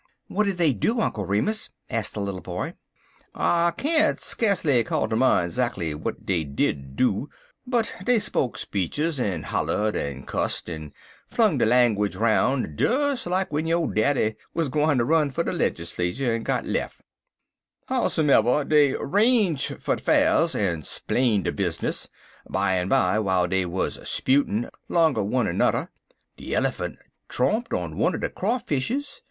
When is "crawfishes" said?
28.29-29.19